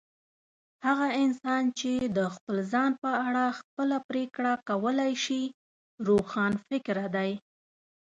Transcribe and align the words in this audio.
هغه 0.85 1.07
انسان 1.23 1.63
چي 1.79 1.93
د 2.17 2.19
خپل 2.35 2.57
ځان 2.71 2.91
په 3.03 3.11
اړه 3.27 3.45
خپله 3.59 3.97
پرېکړه 4.09 4.51
کولای 4.69 5.13
سي، 5.25 5.41
روښانفکره 6.07 7.07
دی. 7.15 7.31